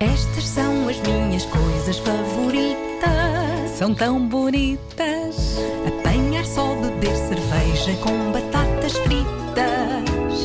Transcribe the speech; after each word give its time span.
Estas 0.00 0.46
são 0.46 0.88
as 0.88 0.98
minhas 1.00 1.44
coisas 1.44 1.98
favoritas. 1.98 3.70
São 3.76 3.94
tão 3.94 4.26
bonitas. 4.26 5.58
Apanhar 5.86 6.46
só, 6.46 6.74
beber 6.74 7.14
cerveja 7.14 7.94
com 8.02 8.32
batatas 8.32 8.94
fritas. 8.94 10.40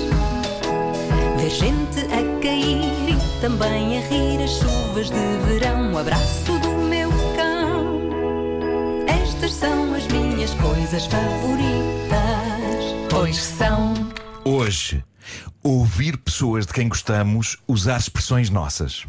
Ver 1.38 1.50
gente 1.50 2.02
a 2.02 2.42
cair 2.42 3.10
e 3.10 3.40
também 3.40 3.98
a 3.98 4.02
rir 4.02 4.44
as 4.44 4.52
chuvas 4.60 5.10
de 5.10 5.38
verão. 5.48 5.94
O 5.94 5.98
abraço 6.00 6.60
do 6.60 6.72
meu 6.90 7.10
cão. 7.38 8.10
Estas 9.08 9.54
são 9.54 9.94
as 9.94 10.06
minhas 10.08 10.54
coisas 10.56 11.06
favoritas. 11.06 12.26
Pois 13.10 13.38
são. 13.38 13.94
Hoje, 14.44 15.02
ouvir 15.64 16.18
pessoas 16.18 16.66
de 16.66 16.74
quem 16.74 16.90
gostamos 16.90 17.58
usar 17.66 17.98
expressões 17.98 18.50
nossas. 18.50 19.06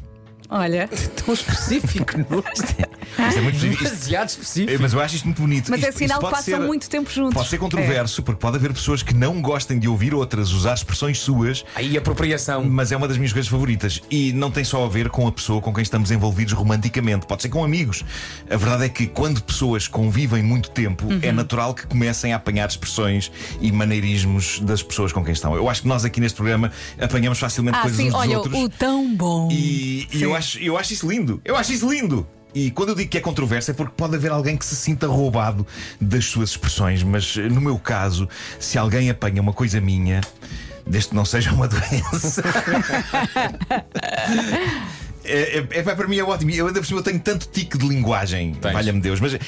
Olha, 0.48 0.88
Tão 1.24 1.34
específico, 1.34 2.12
não 2.30 2.38
é? 2.38 2.95
Isto 3.28 3.38
é 3.38 3.40
muito. 3.40 3.56
Isto- 3.66 3.84
Demasiado 3.84 4.22
É, 4.22 4.26
específico. 4.26 4.82
Mas 4.82 4.92
eu 4.92 5.00
acho 5.00 5.14
isto 5.16 5.24
muito 5.24 5.42
bonito. 5.42 5.70
mas 5.70 5.80
Isto- 5.80 5.88
é 5.88 5.92
sinal 5.92 6.20
que 6.20 6.30
passam 6.30 6.62
muito 6.62 6.88
tempo 6.88 7.10
juntos. 7.10 7.34
Pode 7.34 7.48
ser 7.48 7.58
controverso, 7.58 8.22
porque 8.22 8.40
pode 8.40 8.56
haver 8.56 8.72
pessoas 8.72 9.02
que 9.02 9.14
não 9.14 9.40
gostem 9.40 9.78
de 9.78 9.88
ouvir 9.88 10.14
outras 10.14 10.50
usar 10.52 10.74
expressões 10.74 11.18
suas, 11.20 11.64
Aí 11.74 11.96
apropriação. 11.96 12.64
mas 12.64 12.92
é 12.92 12.96
uma 12.96 13.08
das 13.08 13.16
minhas 13.16 13.32
coisas 13.32 13.50
favoritas. 13.50 14.00
E 14.10 14.32
não 14.32 14.50
tem 14.50 14.64
só 14.64 14.84
a 14.84 14.88
ver 14.88 15.08
com 15.08 15.26
a 15.26 15.32
pessoa 15.32 15.60
com 15.60 15.72
quem 15.72 15.82
estamos 15.82 16.10
envolvidos 16.10 16.52
romanticamente, 16.52 17.26
pode 17.26 17.42
ser 17.42 17.48
com 17.48 17.64
amigos. 17.64 18.04
A 18.50 18.56
verdade 18.56 18.84
é 18.84 18.88
que 18.88 19.06
quando 19.06 19.42
pessoas 19.42 19.88
convivem 19.88 20.42
muito 20.42 20.70
tempo, 20.70 21.06
Uhum. 21.06 21.18
é 21.22 21.32
natural 21.32 21.74
que 21.74 21.86
comecem 21.86 22.32
a 22.32 22.36
apanhar 22.36 22.68
expressões 22.68 23.30
e 23.60 23.70
maneirismos 23.72 24.60
das 24.60 24.82
pessoas 24.82 25.12
com 25.12 25.22
quem 25.24 25.32
estão. 25.32 25.54
Eu 25.54 25.68
acho 25.68 25.82
que 25.82 25.88
nós 25.88 26.04
aqui 26.04 26.20
neste 26.20 26.36
programa 26.36 26.70
apanhamos 27.00 27.38
facilmente 27.38 27.78
Ah, 27.78 27.82
coisas 27.82 27.96
sim, 27.98 28.08
uns 28.08 28.12
dos 28.12 28.20
olha, 28.20 28.38
outros. 28.38 28.54
o 28.62 28.68
tão 28.68 29.14
bom. 29.14 29.48
E, 29.50 30.06
e 30.12 30.22
eu, 30.22 30.34
acho, 30.34 30.58
eu 30.58 30.76
acho 30.76 30.92
isso 30.92 31.08
lindo. 31.10 31.40
Eu 31.44 31.56
acho 31.56 31.72
isso 31.72 31.90
lindo. 31.90 32.26
E 32.56 32.70
quando 32.70 32.88
eu 32.88 32.94
digo 32.94 33.10
que 33.10 33.18
é 33.18 33.20
controverso 33.20 33.70
é 33.70 33.74
porque 33.74 33.92
pode 33.94 34.16
haver 34.16 34.30
alguém 34.30 34.56
que 34.56 34.64
se 34.64 34.74
sinta 34.74 35.06
roubado 35.06 35.66
das 36.00 36.24
suas 36.24 36.48
expressões, 36.52 37.02
mas 37.02 37.36
eh, 37.36 37.50
no 37.50 37.60
meu 37.60 37.78
caso, 37.78 38.26
se 38.58 38.78
alguém 38.78 39.10
apanha 39.10 39.42
uma 39.42 39.52
coisa 39.52 39.78
minha, 39.78 40.22
desde 40.86 41.10
que 41.10 41.14
não 41.14 41.26
seja 41.26 41.52
uma 41.52 41.68
doença. 41.68 42.42
É, 45.28 45.58
é- 45.58 45.66
é- 45.80 45.82
para 45.82 46.06
mim 46.06 46.16
é 46.18 46.22
ótimo. 46.22 46.52
Eu 46.52 46.68
ainda 46.68 46.78
por 46.78 46.86
cima 46.86 47.00
eu 47.00 47.02
tenho 47.02 47.18
tanto 47.18 47.48
tique 47.48 47.76
de 47.76 47.84
linguagem, 47.84 48.56
valha-me 48.62 49.00
Deus, 49.00 49.18
mas 49.18 49.32
eu, 49.34 49.40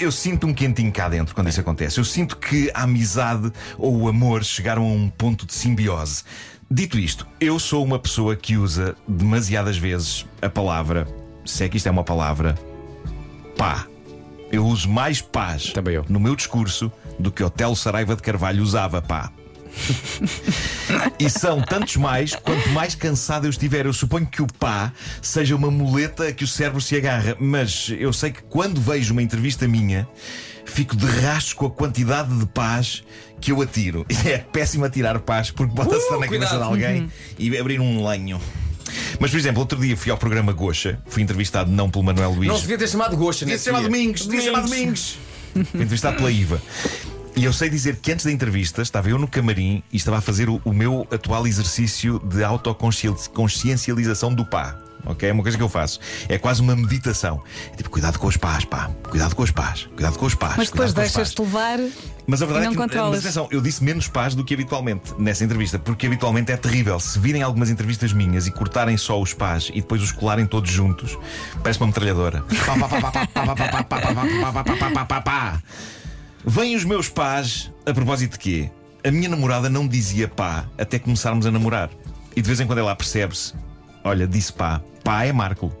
eu 0.00 0.10
sinto 0.10 0.44
um 0.44 0.52
quentinho 0.52 0.90
cá 0.90 1.08
dentro 1.08 1.36
quando 1.36 1.48
isso 1.48 1.60
acontece. 1.60 1.98
Eu 1.98 2.04
sinto 2.04 2.36
que 2.36 2.68
a 2.74 2.82
amizade 2.82 3.52
ou 3.78 3.96
o 3.96 4.08
amor 4.08 4.42
chegaram 4.42 4.82
a 4.82 4.88
um 4.88 5.08
ponto 5.08 5.46
de 5.46 5.54
simbiose. 5.54 6.24
Dito 6.68 6.98
isto, 6.98 7.24
eu 7.40 7.60
sou 7.60 7.84
uma 7.84 7.96
pessoa 7.96 8.34
que 8.34 8.56
usa 8.56 8.96
demasiadas 9.06 9.76
vezes 9.78 10.26
a 10.42 10.48
palavra, 10.48 11.06
se 11.44 11.64
é 11.64 11.68
que 11.68 11.76
isto 11.76 11.86
é 11.86 11.90
uma 11.90 12.04
palavra, 12.04 12.54
pá. 13.56 13.86
Eu 14.52 14.66
uso 14.66 14.88
mais 14.88 15.20
paz 15.20 15.66
Também 15.72 15.94
eu. 15.94 16.04
no 16.08 16.18
meu 16.18 16.34
discurso 16.34 16.90
do 17.18 17.30
que 17.30 17.42
Otelo 17.42 17.76
Saraiva 17.76 18.16
de 18.16 18.22
Carvalho 18.22 18.62
usava, 18.62 19.00
pá. 19.00 19.30
E 21.18 21.30
são 21.30 21.62
tantos 21.62 21.96
mais 21.96 22.34
quanto 22.34 22.68
mais 22.70 22.94
cansado 22.96 23.46
eu 23.46 23.50
estiver. 23.50 23.86
Eu 23.86 23.92
suponho 23.92 24.26
que 24.26 24.42
o 24.42 24.46
pá 24.58 24.92
seja 25.22 25.54
uma 25.54 25.70
muleta 25.70 26.26
a 26.28 26.32
que 26.32 26.42
o 26.42 26.48
cérebro 26.48 26.80
se 26.80 26.96
agarra, 26.96 27.36
mas 27.38 27.92
eu 27.96 28.12
sei 28.12 28.32
que 28.32 28.42
quando 28.42 28.80
vejo 28.80 29.12
uma 29.12 29.22
entrevista 29.22 29.68
minha, 29.68 30.08
fico 30.64 30.96
de 30.96 31.06
rastro 31.06 31.56
com 31.56 31.66
a 31.66 31.70
quantidade 31.70 32.36
de 32.36 32.46
paz 32.46 33.04
que 33.40 33.52
eu 33.52 33.62
atiro. 33.62 34.04
É 34.26 34.38
péssimo 34.38 34.84
atirar 34.84 35.20
paz 35.20 35.50
porque 35.52 35.72
bota-se 35.74 36.08
Uh, 36.12 36.18
na 36.18 36.26
cabeça 36.26 36.48
cuidado. 36.56 36.58
de 36.58 36.64
alguém 36.64 37.08
e 37.38 37.56
abrir 37.56 37.80
um 37.80 38.04
lenho. 38.04 38.40
Mas, 39.18 39.30
por 39.30 39.38
exemplo, 39.38 39.60
outro 39.60 39.78
dia 39.78 39.96
fui 39.96 40.10
ao 40.10 40.18
programa 40.18 40.52
Gocha, 40.52 40.98
fui 41.06 41.22
entrevistado 41.22 41.70
não 41.70 41.90
pelo 41.90 42.04
Manuel 42.04 42.32
Luís. 42.32 42.48
Não 42.48 42.56
se 42.56 42.62
devia 42.62 42.78
ter 42.78 42.88
chamado 42.88 43.16
Gosta, 43.16 43.44
Devia 43.44 43.58
ser 43.58 43.70
chamado. 43.70 43.84
Domingos, 43.84 44.26
devia 44.26 44.40
ser 44.40 44.46
chamado 44.46 44.68
Domingos. 44.68 45.18
Fui 45.52 45.62
entrevistado 45.82 46.16
pela 46.16 46.30
IVA. 46.30 46.62
E 47.34 47.44
eu 47.44 47.52
sei 47.52 47.68
dizer 47.68 47.96
que 47.96 48.12
antes 48.12 48.24
da 48.24 48.30
entrevista 48.30 48.82
estava 48.82 49.08
eu 49.08 49.18
no 49.18 49.26
camarim 49.26 49.82
e 49.92 49.96
estava 49.96 50.18
a 50.18 50.20
fazer 50.20 50.48
o, 50.48 50.60
o 50.64 50.72
meu 50.72 51.06
atual 51.10 51.46
exercício 51.46 52.18
de 52.20 52.44
autoconsciencialização 52.44 54.32
do 54.34 54.44
pá. 54.44 54.76
Ok? 55.06 55.28
É 55.28 55.32
uma 55.32 55.42
coisa 55.42 55.56
que 55.56 55.62
eu 55.62 55.68
faço. 55.68 55.98
É 56.28 56.36
quase 56.38 56.60
uma 56.60 56.76
meditação. 56.76 57.42
É 57.72 57.76
tipo, 57.76 57.90
cuidado 57.90 58.18
com 58.18 58.26
os 58.26 58.36
pás, 58.36 58.64
pá. 58.64 58.90
Cuidado 59.08 59.34
com 59.34 59.42
os 59.42 59.50
pás. 59.50 59.88
Cuidado 59.94 60.18
com 60.18 60.26
os 60.26 60.34
pás. 60.34 60.54
Mas 60.56 60.70
depois 60.70 60.92
deixas-te 60.92 61.40
levar. 61.40 61.78
Mas 62.30 62.42
a 62.42 62.46
verdade 62.46 62.66
não 62.66 62.72
é 62.72 62.76
que. 62.76 62.80
Controlas. 62.80 63.10
Mas 63.10 63.26
atenção, 63.26 63.48
eu 63.50 63.60
disse 63.60 63.82
menos 63.82 64.06
paz 64.06 64.36
do 64.36 64.44
que 64.44 64.54
habitualmente 64.54 65.12
nessa 65.18 65.42
entrevista, 65.42 65.80
porque 65.80 66.06
habitualmente 66.06 66.52
é 66.52 66.56
terrível. 66.56 67.00
Se 67.00 67.18
virem 67.18 67.42
algumas 67.42 67.70
entrevistas 67.70 68.12
minhas 68.12 68.46
e 68.46 68.52
cortarem 68.52 68.96
só 68.96 69.20
os 69.20 69.34
pás 69.34 69.68
e 69.74 69.80
depois 69.80 70.00
os 70.00 70.12
colarem 70.12 70.46
todos 70.46 70.70
juntos, 70.70 71.18
parece 71.60 71.80
uma 71.80 71.88
metralhadora. 71.88 72.44
Vêm 76.46 76.76
os 76.76 76.84
meus 76.84 77.08
pás 77.08 77.72
a 77.84 77.92
propósito 77.92 78.32
de 78.34 78.38
quê? 78.38 78.70
A 79.04 79.10
minha 79.10 79.28
namorada 79.28 79.68
não 79.68 79.88
dizia 79.88 80.28
pá 80.28 80.66
até 80.78 81.00
começarmos 81.00 81.46
a 81.46 81.50
namorar. 81.50 81.90
E 82.36 82.40
de 82.40 82.46
vez 82.46 82.60
em 82.60 82.66
quando 82.66 82.78
ela 82.78 82.94
percebe-se: 82.94 83.54
olha, 84.04 84.28
disse 84.28 84.52
pá, 84.52 84.80
pá 85.02 85.24
é 85.24 85.32
Marco. 85.32 85.72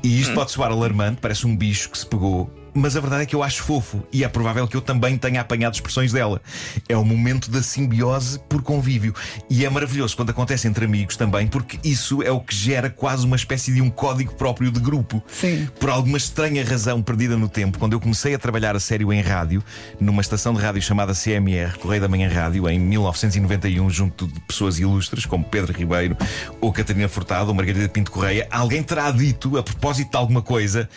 E 0.00 0.20
isto 0.20 0.32
pode 0.32 0.52
soar 0.52 0.70
alarmante, 0.70 1.20
parece 1.20 1.44
um 1.44 1.56
bicho 1.56 1.90
que 1.90 1.98
se 1.98 2.06
pegou 2.06 2.48
mas 2.72 2.96
a 2.96 3.00
verdade 3.00 3.22
é 3.22 3.26
que 3.26 3.34
eu 3.34 3.42
acho 3.42 3.62
fofo 3.62 4.02
e 4.12 4.24
é 4.24 4.28
provável 4.28 4.66
que 4.66 4.76
eu 4.76 4.80
também 4.80 5.16
tenha 5.18 5.40
apanhado 5.40 5.74
expressões 5.74 6.12
dela. 6.12 6.40
É 6.88 6.96
o 6.96 7.04
momento 7.04 7.50
da 7.50 7.62
simbiose 7.62 8.38
por 8.48 8.62
convívio. 8.62 9.14
E 9.48 9.64
é 9.64 9.70
maravilhoso 9.70 10.16
quando 10.16 10.30
acontece 10.30 10.68
entre 10.68 10.84
amigos 10.84 11.16
também, 11.16 11.46
porque 11.46 11.78
isso 11.82 12.22
é 12.22 12.30
o 12.30 12.40
que 12.40 12.54
gera 12.54 12.88
quase 12.90 13.26
uma 13.26 13.36
espécie 13.36 13.72
de 13.72 13.80
um 13.80 13.90
código 13.90 14.34
próprio 14.34 14.70
de 14.70 14.80
grupo. 14.80 15.22
Sim. 15.28 15.68
Por 15.78 15.90
alguma 15.90 16.16
estranha 16.18 16.64
razão 16.64 17.02
perdida 17.02 17.36
no 17.36 17.48
tempo, 17.48 17.78
quando 17.78 17.92
eu 17.92 18.00
comecei 18.00 18.34
a 18.34 18.38
trabalhar 18.38 18.76
a 18.76 18.80
sério 18.80 19.12
em 19.12 19.20
rádio, 19.20 19.62
numa 19.98 20.20
estação 20.20 20.54
de 20.54 20.60
rádio 20.60 20.82
chamada 20.82 21.12
CMR, 21.14 21.78
Correio 21.78 22.02
da 22.02 22.08
Manhã 22.08 22.28
Rádio, 22.28 22.68
em 22.68 22.78
1991, 22.78 23.90
junto 23.90 24.26
de 24.26 24.40
pessoas 24.40 24.78
ilustres 24.78 25.26
como 25.26 25.44
Pedro 25.44 25.72
Ribeiro 25.72 26.16
ou 26.60 26.72
Catarina 26.72 27.08
Furtado 27.08 27.48
ou 27.48 27.54
Margarida 27.54 27.88
Pinto 27.88 28.10
Correia, 28.10 28.46
alguém 28.50 28.82
terá 28.82 29.10
dito, 29.10 29.56
a 29.58 29.62
propósito 29.62 30.10
de 30.10 30.16
alguma 30.16 30.42
coisa, 30.42 30.88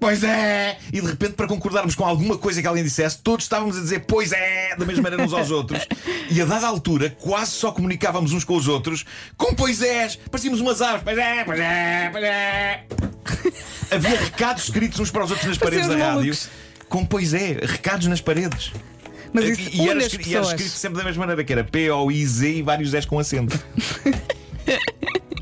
Pois 0.00 0.24
é! 0.24 0.78
E 0.90 0.98
de 0.98 1.06
repente, 1.06 1.34
para 1.34 1.46
concordarmos 1.46 1.94
com 1.94 2.06
alguma 2.06 2.38
coisa 2.38 2.62
que 2.62 2.66
alguém 2.66 2.82
dissesse, 2.82 3.18
todos 3.18 3.44
estávamos 3.44 3.76
a 3.76 3.80
dizer 3.80 4.00
pois 4.08 4.32
é, 4.32 4.74
da 4.74 4.86
mesma 4.86 5.02
maneira 5.02 5.22
uns 5.22 5.34
aos 5.34 5.50
outros. 5.50 5.86
E 6.30 6.40
a 6.40 6.46
dada 6.46 6.66
altura, 6.66 7.14
quase 7.20 7.50
só 7.50 7.70
comunicávamos 7.70 8.32
uns 8.32 8.42
com 8.42 8.56
os 8.56 8.66
outros 8.66 9.04
com 9.36 9.54
pois 9.54 9.82
és. 9.82 10.16
Parecíamos 10.16 10.60
umas 10.60 10.80
aves. 10.80 11.02
Pois 11.04 11.18
é, 11.18 11.44
pois 11.44 11.60
é, 11.60 12.08
pois 12.10 12.24
é. 12.24 12.84
Havia 13.94 14.18
recados 14.18 14.64
escritos 14.64 14.98
uns 14.98 15.10
para 15.10 15.24
os 15.24 15.30
outros 15.30 15.48
nas 15.48 15.58
paredes 15.58 15.86
da 15.86 15.96
rádio. 15.96 16.34
Com 16.88 17.04
pois 17.04 17.34
é, 17.34 17.58
recados 17.62 18.06
nas 18.06 18.22
paredes. 18.22 18.72
Mas 19.32 19.44
isso 19.44 19.70
e, 19.70 19.82
e 19.82 19.88
era 19.88 20.00
escrito, 20.00 20.28
e 20.28 20.34
era 20.34 20.44
escrito 20.44 20.70
sempre 20.70 20.98
da 20.98 21.04
mesma 21.04 21.20
maneira, 21.20 21.44
que 21.44 21.52
era 21.52 21.62
P-O-I-Z 21.62 22.48
e 22.48 22.62
vários 22.62 22.94
S 22.94 23.06
com 23.06 23.18
acento. 23.18 23.58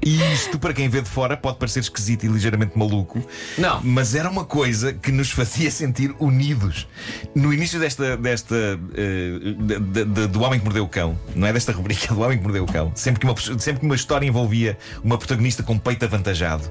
E 0.09 0.33
isto, 0.33 0.59
para 0.59 0.73
quem 0.73 0.89
vê 0.89 1.03
de 1.03 1.09
fora, 1.09 1.37
pode 1.37 1.59
parecer 1.59 1.81
esquisito 1.81 2.25
e 2.25 2.29
ligeiramente 2.29 2.79
maluco. 2.79 3.23
Não. 3.59 3.83
Mas 3.83 4.15
era 4.15 4.31
uma 4.31 4.45
coisa 4.45 4.93
que 4.93 5.13
nos 5.13 5.31
fazia 5.31 5.71
sentir 5.71 6.15
unidos. 6.19 6.87
No 7.35 7.53
início 7.53 7.79
desta. 7.79 8.17
desta 8.17 8.55
eh, 8.95 9.39
de- 9.59 9.79
de- 9.81 10.05
de- 10.07 10.27
do 10.29 10.41
Homem 10.41 10.59
que 10.59 10.65
Mordeu 10.65 10.85
o 10.85 10.89
Cão, 10.89 11.19
não 11.35 11.47
é 11.47 11.53
desta 11.53 11.73
rubrica, 11.73 12.09
do 12.15 12.21
Homem 12.23 12.39
que 12.39 12.43
Mordeu 12.45 12.65
o 12.65 12.67
Cão, 12.67 12.91
sempre 12.95 13.21
que 13.21 13.27
uma, 13.27 13.37
sempre 13.59 13.81
que 13.81 13.85
uma 13.87 13.95
história 13.97 14.27
envolvia 14.27 14.79
uma 15.05 15.19
protagonista 15.19 15.63
com 15.63 15.77
peito 15.79 16.05
avantajado. 16.07 16.65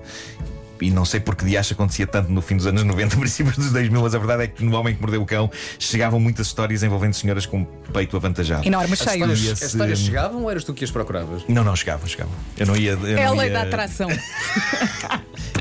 E 0.82 0.90
não 0.90 1.06
sei 1.06 1.20
porque 1.20 1.46
de 1.46 1.58
acha 1.58 1.74
acontecia 1.74 2.08
tanto 2.08 2.32
no 2.32 2.42
fim 2.42 2.58
dos 2.58 2.68
anos 2.68 2.84
90, 2.84 3.16
princípios 3.18 3.58
dos 3.58 3.72
2000, 3.72 4.02
mas 4.02 4.16
a 4.16 4.18
verdade 4.18 4.44
é 4.44 4.48
que 4.48 4.64
no 4.64 4.76
Homem 4.76 4.96
que 4.96 5.02
Mordeu 5.02 5.22
o 5.22 5.26
Cão 5.26 5.50
chegavam 5.80 6.20
muitas 6.20 6.48
histórias 6.48 6.84
envolvendo 6.84 7.14
senhoras 7.14 7.46
com 7.46 7.64
peito 7.94 8.16
avantajado. 8.16 8.66
Enormes, 8.66 9.02
As 9.02 9.14
histórias, 9.14 9.52
as 9.52 9.62
histórias 9.62 10.00
chegavam 10.00 10.44
ou 10.44 10.52
eras 10.52 10.64
tu 10.64 10.74
que 10.74 10.84
as 10.84 10.92
procuravas? 10.92 11.44
Não, 11.48 11.64
não, 11.64 11.76
chegavam, 11.76 12.08
chegavam. 12.08 12.34
Eu 12.58 12.66
não 12.66 12.76
ia. 12.76 12.92
Eu 12.92 13.18
É 13.18 13.26
a 13.26 13.32
lei 13.32 13.48
ia, 13.48 13.54
da 13.54 13.62
atração. 13.64 14.10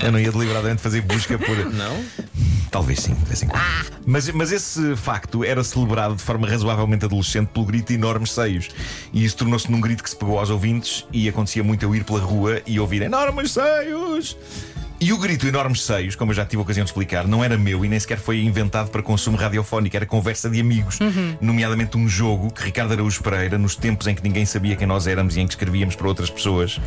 Eu 0.03 0.13
não 0.13 0.21
ia 0.21 0.31
deliberadamente 0.31 0.83
fazer 0.83 1.01
busca 1.01 1.39
por. 1.39 1.57
Não? 1.73 2.05
Talvez 2.71 3.01
sim, 3.01 3.15
de 3.15 3.25
vez 3.25 3.43
em 3.43 3.47
quando. 3.47 3.63
Mas, 4.05 4.29
mas 4.31 4.53
esse 4.53 4.95
facto 4.97 5.43
era 5.43 5.65
celebrado 5.65 6.15
de 6.17 6.23
forma 6.23 6.47
razoavelmente 6.47 7.05
adolescente 7.05 7.49
pelo 7.49 7.65
grito 7.65 7.89
de 7.89 7.95
enormes 7.95 8.33
seios. 8.33 8.69
E 9.13 9.25
isso 9.25 9.37
tornou-se 9.37 9.71
num 9.71 9.81
grito 9.81 10.03
que 10.03 10.11
se 10.11 10.17
pegou 10.17 10.39
aos 10.39 10.51
ouvintes 10.51 11.07
e 11.13 11.29
acontecia 11.29 11.65
muito 11.65 11.83
eu 11.85 11.95
ir 11.95 12.05
pela 12.05 12.21
rua 12.21 12.61
e 12.67 12.79
ouvir 12.79 13.03
enormes 13.03 13.53
seios. 13.53 14.37
E 14.99 15.13
o 15.13 15.19
grito 15.19 15.47
enormes 15.47 15.83
seios, 15.83 16.17
como 16.17 16.31
eu 16.31 16.37
já 16.37 16.47
tive 16.47 16.59
a 16.59 16.63
ocasião 16.63 16.83
de 16.83 16.91
explicar, 16.91 17.27
não 17.27 17.45
era 17.45 17.59
meu 17.59 17.85
e 17.85 17.89
nem 17.89 18.01
sequer 18.01 18.19
foi 18.19 18.41
inventado 18.41 18.89
para 18.89 19.03
consumo 19.03 19.37
radiofónico, 19.37 19.95
era 19.95 20.07
conversa 20.07 20.49
de 20.49 20.59
amigos. 20.59 20.99
Nomeadamente 21.39 21.99
um 21.99 22.09
jogo 22.09 22.51
que 22.51 22.65
Ricardo 22.65 22.93
Araújo 22.93 23.23
Pereira, 23.23 23.59
nos 23.59 23.77
tempos 23.77 24.07
em 24.07 24.15
que 24.15 24.23
ninguém 24.23 24.47
sabia 24.47 24.75
quem 24.75 24.87
nós 24.87 25.07
éramos 25.07 25.37
e 25.37 25.41
em 25.41 25.47
que 25.47 25.53
escrevíamos 25.53 25.95
para 25.95 26.09
outras 26.09 26.31
pessoas, 26.31 26.81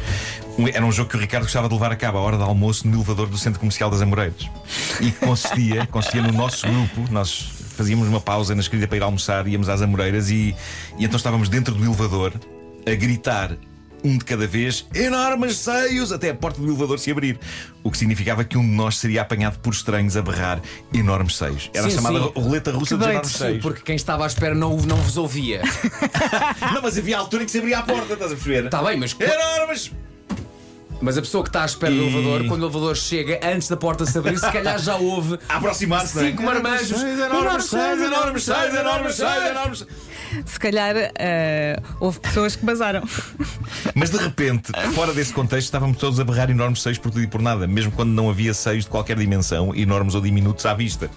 era 0.74 0.84
um 0.84 0.92
jogo 0.92 1.10
que 1.10 1.18
o 1.18 1.20
Ricardo 1.20 1.44
gostava 1.44 1.68
de 1.68 1.74
levar 1.76 1.92
a 1.92 1.96
cabo 1.96 2.18
à 2.18 2.22
hora 2.22 2.38
de 2.38 2.44
almoço 2.44 2.88
no 2.88 2.98
elevador 2.98 3.28
do 3.28 3.38
Centro 3.38 3.60
Comercial 3.60 3.92
das 3.92 4.02
Amoreiras. 4.02 4.50
E 5.00 5.12
que 5.12 5.26
consistia, 5.26 5.86
consistia 5.92 6.24
no 6.24 6.34
nosso 6.34 6.68
grupo, 6.68 7.06
nós 7.12 7.60
fazíamos 7.78 8.08
uma 8.08 8.20
pausa 8.20 8.56
na 8.56 8.62
escrita 8.62 8.88
para 8.88 8.98
ir 8.98 9.04
almoçar, 9.04 9.48
íamos 9.48 9.70
às 9.70 9.84
Amoreiras 9.84 10.32
e, 10.32 10.56
e 10.98 11.06
então 11.06 11.16
estávamos 11.16 11.48
dentro 11.48 11.76
do 11.76 11.86
elevador 11.86 12.34
a 12.86 12.96
gritar 12.96 13.56
um 14.04 14.18
de 14.18 14.26
cada 14.26 14.48
vez, 14.48 14.86
enormes 14.94 15.58
seios, 15.58 16.12
até 16.12 16.30
a 16.30 16.36
porta 16.36 16.60
do 16.62 16.68
elevador 16.68 17.00
se 17.00 17.12
abrir. 17.12 17.40
O 17.84 17.92
que 17.92 17.98
significava 17.98 18.44
que 18.44 18.58
um 18.58 18.62
de 18.62 18.76
nós 18.76 18.98
seria 18.98 19.22
apanhado 19.22 19.60
por 19.60 19.74
estranhos 19.74 20.18
a 20.18 20.22
berrar 20.22 20.62
enormes 20.94 21.38
seios. 21.38 21.70
Era 21.74 21.88
a 21.88 21.90
Sim, 21.90 21.96
chamada 21.96 22.20
sim. 22.20 22.32
roleta 22.36 22.72
russa 22.72 22.98
dos 22.98 23.08
enormes 23.08 23.32
seios. 23.32 23.62
Porque 23.62 23.82
quem 23.82 23.96
estava 23.96 24.24
à 24.24 24.28
espera 24.28 24.54
não, 24.56 24.76
não 24.78 24.98
vos 24.98 25.18
ouvia. 25.18 25.62
Não, 26.74 26.82
mas 26.82 26.98
havia 26.98 27.18
a 27.18 27.20
altura 27.20 27.44
em 27.44 27.46
que 27.46 27.52
se 27.52 27.58
abria 27.58 27.80
a 27.80 27.84
porta, 27.84 28.14
estás 28.14 28.32
a 28.32 28.36
perceber? 28.36 28.66
Está 28.66 28.82
bem, 28.84 28.98
mas, 28.98 29.16
Enormes! 29.20 29.92
Mas 31.02 31.18
a 31.18 31.22
pessoa 31.22 31.44
que 31.44 31.50
está 31.50 31.64
à 31.64 31.66
espera 31.66 31.94
do 31.94 32.02
elevador, 32.02 32.46
quando 32.48 32.64
o 32.64 32.66
elevador 32.66 32.96
chega, 32.96 33.40
antes 33.44 33.68
da 33.68 33.78
porta 33.78 34.06
se 34.06 34.18
abrir, 34.18 34.38
se 34.38 34.52
calhar 34.52 34.80
já 34.80 34.96
houve. 34.96 35.40
A 35.48 35.58
aproximar-se, 35.58 36.16
não 36.16 36.24
é? 36.24 36.30
Cinco 36.30 36.44
marmanjos. 36.44 37.02
Enormes 37.02 37.66
seios, 37.66 38.02
enormes 38.02 38.44
seios, 38.44 38.76
enormes 38.76 39.16
seios. 39.16 39.88
Se 40.46 40.60
calhar 40.60 40.96
eh, 40.98 41.80
houve 42.00 42.20
pessoas 42.20 42.56
que 42.56 42.66
basaram. 42.66 43.04
Mas 43.96 44.10
de 44.10 44.18
repente, 44.18 44.72
fora 44.94 45.14
desse 45.14 45.34
contexto, 45.34 45.66
estávamos 45.66 45.98
todos 45.98 46.20
a 46.20 46.24
berrar 46.24 46.50
enormes 46.50 46.82
seios 46.82 46.98
por 46.98 47.12
tudo 47.12 47.24
e 47.24 47.28
por 47.28 47.42
nada, 47.42 47.66
mesmo 47.66 47.92
quando 47.92 48.12
não 48.12 48.30
havia 48.30 48.54
seios 48.54 48.84
de 48.84 48.90
qualquer 48.90 49.18
dimensão, 49.18 49.74
enormes 49.74 50.16
ou 50.16 50.22
diminutos 50.22 50.66
à 50.66 50.74
vista. 50.74 51.10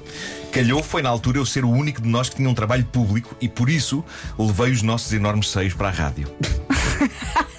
Calhou 0.50 0.82
foi 0.82 1.02
na 1.02 1.08
altura 1.08 1.38
eu 1.38 1.46
ser 1.46 1.64
o 1.64 1.70
único 1.70 2.00
de 2.00 2.08
nós 2.08 2.28
que 2.28 2.36
tinha 2.36 2.48
um 2.48 2.54
trabalho 2.54 2.84
público 2.84 3.36
e 3.40 3.48
por 3.48 3.68
isso 3.68 4.04
levei 4.38 4.70
os 4.70 4.82
nossos 4.82 5.12
enormes 5.12 5.50
seios 5.50 5.74
para 5.74 5.88
a 5.88 5.90
rádio. 5.90 6.28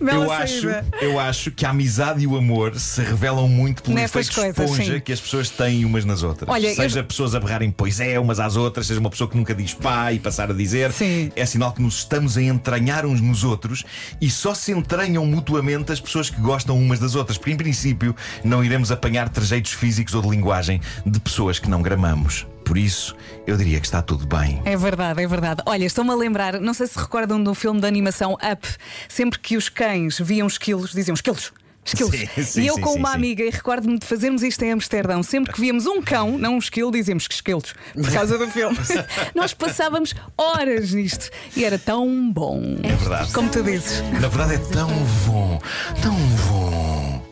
Bela 0.00 0.24
Eu 0.24 0.32
acho, 0.32 0.66
eu 1.00 1.18
acho 1.20 1.50
que 1.50 1.64
a 1.66 1.70
amizade 1.70 2.22
e 2.22 2.26
o 2.26 2.36
amor 2.36 2.78
se 2.78 3.00
revelam 3.02 3.48
muito 3.48 3.82
pelo 3.82 3.94
Nessas 3.94 4.28
efeito 4.28 4.34
coisas, 4.54 4.70
esponja 4.70 4.94
sim. 4.94 5.00
que 5.00 5.12
as 5.12 5.20
pessoas 5.20 5.50
têm 5.50 5.84
umas 5.84 6.04
nas 6.04 6.22
outras. 6.22 6.48
Olha, 6.48 6.74
seja 6.74 7.00
eu- 7.00 7.04
pessoas 7.04 7.34
a 7.34 7.40
berrarem 7.40 7.70
pois 7.70 8.00
é 8.00 8.18
umas 8.18 8.38
às 8.40 8.56
outras, 8.56 8.86
seja 8.86 9.00
uma 9.00 9.10
pessoa 9.10 9.28
que 9.28 9.36
nunca 9.36 9.54
diz 9.54 9.74
pá 9.74 10.12
e 10.12 10.18
passar 10.18 10.50
a 10.50 10.54
dizer. 10.54 10.92
Sim. 10.92 11.30
É 11.34 11.44
sinal 11.46 11.72
que 11.72 11.82
nos 11.82 11.98
estamos 11.98 12.36
a 12.36 12.42
entranhar 12.42 13.04
uns 13.06 13.20
nos 13.20 13.44
outros 13.44 13.84
e 14.20 14.30
só 14.30 14.54
se 14.54 14.72
entranham 14.72 15.24
mutuamente 15.26 15.92
as 15.92 16.00
pessoas 16.00 16.30
que 16.30 16.40
gostam 16.40 16.78
umas 16.78 16.98
das 16.98 17.14
outras. 17.14 17.36
Porque, 17.38 17.52
em 17.52 17.56
princípio, 17.56 18.14
não 18.44 18.64
iremos 18.64 18.90
apanhar 18.92 19.28
trejeitos 19.28 19.72
físicos 19.72 20.14
ou 20.14 20.22
de 20.22 20.28
linguagem 20.28 20.80
de 21.04 21.18
pessoas 21.20 21.58
que 21.58 21.68
não 21.68 21.82
gramamos. 21.82 22.46
Por 22.68 22.76
isso, 22.76 23.16
eu 23.46 23.56
diria 23.56 23.80
que 23.80 23.86
está 23.86 24.02
tudo 24.02 24.26
bem. 24.26 24.60
É 24.66 24.76
verdade, 24.76 25.22
é 25.22 25.26
verdade. 25.26 25.62
Olha, 25.64 25.86
estou-me 25.86 26.10
a 26.10 26.14
lembrar, 26.14 26.60
não 26.60 26.74
sei 26.74 26.86
se 26.86 26.98
recordam 26.98 27.42
do 27.42 27.54
filme 27.54 27.80
de 27.80 27.86
animação 27.86 28.34
Up, 28.34 28.68
sempre 29.08 29.38
que 29.38 29.56
os 29.56 29.70
cães 29.70 30.18
viam 30.18 30.46
esquilos, 30.46 30.92
diziam 30.92 31.14
esquilos. 31.14 31.50
Sim, 31.82 32.28
sim, 32.44 32.60
e 32.60 32.66
eu 32.66 32.74
sim, 32.74 32.82
com 32.82 32.92
uma 32.92 33.14
amiga, 33.14 33.42
e 33.42 33.48
recordo-me 33.48 33.98
de 33.98 34.04
fazermos 34.04 34.42
isto 34.42 34.62
em 34.62 34.72
Amsterdão, 34.72 35.22
sempre 35.22 35.50
que 35.54 35.58
víamos 35.58 35.86
um 35.86 36.02
cão, 36.02 36.36
não 36.36 36.56
um 36.56 36.58
esquilo, 36.58 36.92
dizíamos 36.92 37.26
que 37.26 37.32
esquilos, 37.32 37.74
por 37.94 38.12
causa 38.12 38.36
do 38.36 38.46
filme. 38.48 38.76
Nós 39.34 39.54
passávamos 39.54 40.14
horas 40.36 40.92
nisto 40.92 41.30
e 41.56 41.64
era 41.64 41.78
tão 41.78 42.30
bom. 42.30 42.76
É 42.82 42.94
verdade. 42.94 43.32
Como 43.32 43.48
tu 43.48 43.62
dizes. 43.62 44.02
Na 44.20 44.28
verdade 44.28 44.56
é 44.56 44.58
tão 44.58 44.90
bom, 45.26 45.58
tão 46.02 46.14
bom. 46.14 47.24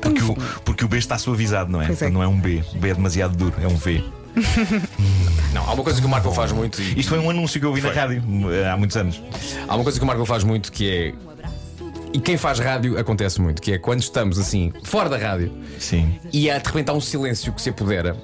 Porque 0.00 0.22
o, 0.22 0.34
porque 0.64 0.84
o 0.86 0.88
B 0.88 0.96
está 0.96 1.18
suavizado, 1.18 1.70
não 1.70 1.82
é? 1.82 1.90
É. 2.00 2.08
Não 2.08 2.22
é 2.22 2.26
um 2.26 2.40
B. 2.40 2.64
O 2.74 2.78
B 2.78 2.88
é 2.88 2.94
demasiado 2.94 3.36
duro, 3.36 3.54
é 3.60 3.66
um 3.68 3.76
V. 3.76 4.02
Não, 5.52 5.68
há 5.68 5.72
uma 5.74 5.84
coisa 5.84 6.00
que 6.00 6.06
o 6.06 6.08
Marco 6.10 6.32
faz 6.32 6.50
muito 6.52 6.80
e 6.80 6.98
Isto 7.00 7.10
foi 7.10 7.18
um 7.18 7.28
anúncio 7.28 7.60
que 7.60 7.66
eu 7.66 7.70
ouvi 7.70 7.82
na 7.82 7.90
rádio 7.92 8.22
eh, 8.52 8.68
há 8.70 8.76
muitos 8.76 8.96
anos. 8.96 9.20
há 9.68 9.74
uma 9.74 9.82
coisa 9.84 9.98
que 9.98 10.04
o 10.04 10.06
Marco 10.06 10.24
faz 10.24 10.44
muito 10.44 10.72
que 10.72 10.90
é. 10.90 11.14
E 12.14 12.18
quem 12.20 12.36
faz 12.36 12.58
rádio 12.58 12.98
acontece 12.98 13.40
muito, 13.40 13.60
que 13.62 13.72
é 13.72 13.78
quando 13.78 14.00
estamos 14.02 14.38
assim, 14.38 14.70
fora 14.84 15.08
da 15.08 15.16
rádio, 15.16 15.50
Sim. 15.78 16.18
e 16.30 16.50
há 16.50 16.58
de 16.58 16.66
repente 16.66 16.90
há 16.90 16.92
um 16.92 17.00
silêncio 17.00 17.52
que 17.54 17.62
se 17.62 17.70
apodera. 17.70 18.14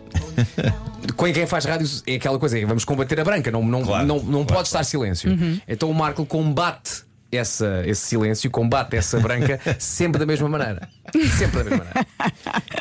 Com 1.16 1.25
quem 1.32 1.46
faz 1.46 1.64
rádio 1.64 1.88
é 2.06 2.16
aquela 2.16 2.38
coisa, 2.38 2.58
é, 2.58 2.66
vamos 2.66 2.84
combater 2.84 3.19
a 3.19 3.25
branca, 3.25 3.50
não, 3.50 3.62
não, 3.64 3.82
Claro, 3.82 4.06
não, 4.06 4.16
não 4.16 4.25
claro. 4.44 4.46
pode 4.46 4.69
estar 4.69 4.84
silêncio. 4.84 5.31
Então 5.66 5.90
o 5.90 5.94
Marco 5.94 6.26
combate 6.26 7.02
essa, 7.32 7.82
esse 7.87 8.02
silêncio, 8.02 8.50
combate 8.50 8.94
essa 8.94 9.19
branca 9.20 9.58
sempre 9.78 10.19
da 10.19 10.26
mesma 10.26 10.49
maneira. 10.50 10.87
Sempre 11.38 11.64
da 11.64 11.70
mesma 11.70 11.84
maneira. 11.87 12.06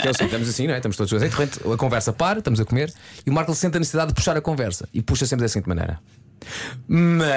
Que 0.07 0.11
é 0.11 0.13
seguinte, 0.13 0.25
estamos 0.25 0.49
assim, 0.49 0.67
não 0.67 0.73
é? 0.73 0.77
Estamos 0.77 0.97
todos 0.97 1.13
assim, 1.13 1.25
de 1.25 1.35
repente 1.35 1.59
a 1.73 1.77
conversa 1.77 2.13
para, 2.13 2.39
estamos 2.39 2.59
a 2.59 2.65
comer, 2.65 2.93
e 3.25 3.29
o 3.29 3.33
Marco 3.33 3.53
sente 3.53 3.75
a 3.77 3.79
necessidade 3.79 4.09
de 4.09 4.13
puxar 4.13 4.37
a 4.37 4.41
conversa 4.41 4.87
e 4.93 5.01
puxa 5.01 5.25
sempre 5.25 5.43
da 5.43 5.49
seguinte 5.49 5.67
maneira. 5.67 5.99
Mas 6.87 7.27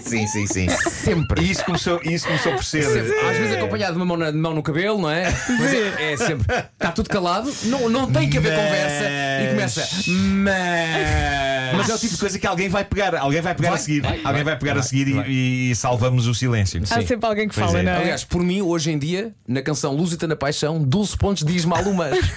Sim, 0.00 0.26
sim, 0.26 0.46
sim. 0.46 0.68
sempre. 0.68 1.42
E 1.44 1.50
isso 1.50 1.64
começou, 1.64 2.00
isso 2.02 2.26
começou 2.26 2.52
por 2.54 2.64
ser. 2.64 2.84
Às 2.86 2.96
eh, 2.96 3.38
vezes 3.38 3.56
acompanhado 3.56 3.92
de 3.92 3.98
uma 3.98 4.06
mão, 4.06 4.16
na- 4.16 4.30
de 4.30 4.36
mão 4.36 4.54
no 4.54 4.62
cabelo, 4.62 5.00
não 5.00 5.10
é? 5.10 5.24
Mas 5.60 5.72
é, 5.74 6.12
é 6.12 6.16
sempre. 6.16 6.46
Está 6.56 6.92
tudo 6.92 7.08
calado, 7.08 7.52
não, 7.64 7.88
não 7.88 8.10
tem 8.10 8.28
que 8.30 8.38
haver 8.38 8.52
Mas- 8.56 8.64
conversa 8.64 9.04
e 9.44 9.48
começa. 9.50 9.88
Mas. 10.08 11.76
Mas 11.76 11.88
é 11.90 11.94
o 11.94 11.98
tipo 11.98 12.14
de 12.14 12.20
coisa 12.20 12.38
que 12.38 12.46
alguém 12.46 12.68
vai 12.68 12.84
pegar, 12.84 13.14
alguém 13.16 13.40
vai 13.42 13.54
pegar 13.54 13.70
Vai, 13.70 13.78
a 13.78 13.82
seguir. 13.82 14.00
vai, 14.00 14.12
alguém 14.24 14.32
vai, 14.32 14.44
vai 14.44 14.56
pegar 14.58 14.72
vai, 14.74 14.80
a 14.80 14.82
seguir 14.82 15.08
e- 15.08 15.12
vai. 15.12 15.28
E, 15.28 15.74
salvamos 15.74 16.26
o 16.26 16.34
silêncio. 16.34 16.80
Há 16.90 17.02
sempre 17.02 17.26
alguém 17.28 17.46
que 17.48 17.54
Pois 17.54 17.66
fala, 17.66 17.80
é. 17.80 17.82
não 17.82 17.92
é? 17.92 17.96
Aliás, 17.96 18.24
por 18.24 18.42
mim, 18.42 18.62
hoje 18.62 18.90
em 18.90 18.98
dia, 18.98 19.32
na 19.46 19.60
canção 19.62 19.94
Lúzita 19.94 20.26
na 20.26 20.34
Paixão, 20.36 20.82
12 20.82 21.16
pontos 21.16 21.44
diz 21.44 21.64
mal 21.64 21.82
o 21.84 21.94
mas. 21.94 22.18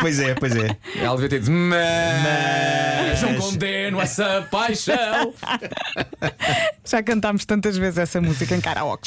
Pois 0.00 0.18
é, 0.20 0.34
pois 0.34 0.54
é. 0.54 0.76
Ela 0.96 1.14
devia 1.16 1.28
ter 1.28 1.40
dito, 1.40 1.50
mas. 1.50 3.22
Não 3.22 3.34
condeno 3.36 4.00
essa 4.00 4.46
paixão. 4.50 5.32
Já 6.84 7.02
cantámos 7.02 7.44
tantas 7.44 7.76
vezes 7.76 7.98
essa 7.98 8.20
música 8.20 8.54
em 8.54 8.60
karaoke. 8.60 9.04